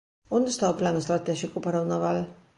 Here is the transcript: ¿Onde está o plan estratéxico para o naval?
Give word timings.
¿Onde 0.37 0.49
está 0.51 0.65
o 0.73 0.77
plan 0.79 0.95
estratéxico 0.97 1.57
para 1.65 1.83
o 1.83 1.89
naval? 1.91 2.19